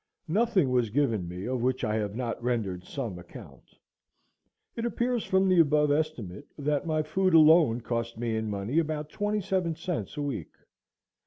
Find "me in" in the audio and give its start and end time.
8.17-8.49